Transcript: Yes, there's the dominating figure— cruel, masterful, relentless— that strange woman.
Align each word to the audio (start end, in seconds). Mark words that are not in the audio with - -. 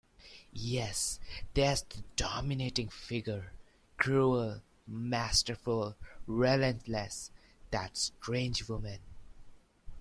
Yes, 0.53 1.19
there's 1.53 1.83
the 1.83 2.01
dominating 2.15 2.89
figure— 2.89 3.53
cruel, 3.97 4.63
masterful, 4.87 5.95
relentless— 6.25 7.29
that 7.69 7.97
strange 7.97 8.67
woman. 8.67 9.01